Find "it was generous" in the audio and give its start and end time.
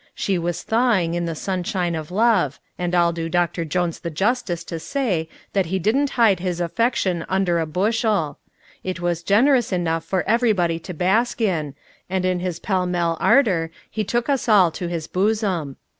8.83-9.71